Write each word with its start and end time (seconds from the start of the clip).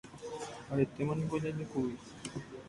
Aretéma 0.71 1.13
niko 1.15 1.35
ajejokókuri. 1.37 1.95